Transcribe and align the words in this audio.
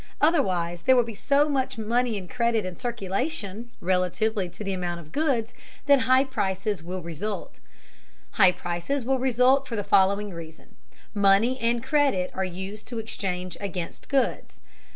Otherwise, 0.19 0.81
there 0.81 0.95
will 0.95 1.03
be 1.03 1.13
so 1.13 1.47
much 1.47 1.77
money 1.77 2.17
and 2.17 2.27
credit 2.27 2.65
in 2.65 2.75
circulation, 2.75 3.69
relatively 3.81 4.49
to 4.49 4.63
the 4.63 4.73
amount 4.73 4.99
of 4.99 5.11
goods, 5.11 5.53
that 5.85 5.99
high 5.99 6.23
prices 6.23 6.81
will 6.81 7.03
result. 7.03 7.59
High 8.31 8.51
prices 8.51 9.05
will 9.05 9.19
result 9.19 9.67
for 9.67 9.75
the 9.75 9.83
following 9.83 10.31
reason: 10.33 10.73
Money 11.13 11.59
and 11.59 11.83
credit 11.83 12.31
are 12.33 12.43
used 12.43 12.87
to 12.87 12.97
exchange 12.97 13.57
against 13.61 14.09
goods. 14.09 14.59